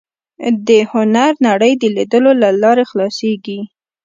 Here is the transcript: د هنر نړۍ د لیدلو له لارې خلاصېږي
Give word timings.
د 0.67 0.69
هنر 0.91 1.31
نړۍ 1.47 1.73
د 1.77 1.83
لیدلو 1.95 2.31
له 2.41 2.49
لارې 2.61 2.83
خلاصېږي 2.91 3.59